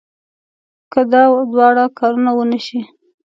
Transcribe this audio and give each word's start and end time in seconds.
که 0.91 1.01
دا 1.11 1.23
دواړه 1.51 1.83
کارونه 1.99 2.31
ونه 2.35 2.59
شي. 2.65 2.79